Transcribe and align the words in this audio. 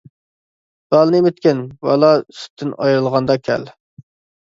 بالىنى 0.95 1.19
ئېمىتكىن، 1.19 1.63
بالا 1.85 2.11
سۈتتىن 2.41 2.75
ئايرىلغاندا 2.83 3.41
كەل! 3.47 3.73